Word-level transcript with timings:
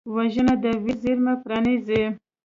وژنه 0.15 0.53
د 0.63 0.65
ویر 0.83 0.97
زېرمې 1.03 1.33
پرانیزي 1.43 2.03